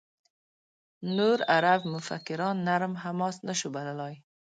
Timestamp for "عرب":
1.55-1.79